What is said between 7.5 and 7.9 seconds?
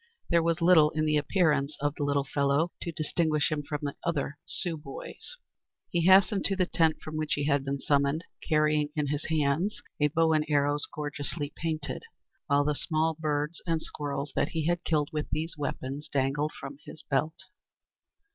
been